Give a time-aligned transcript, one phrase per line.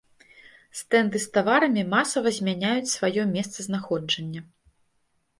[0.77, 4.41] Стэнды з таварамі масава змяняюць сваё месцазнаходжання.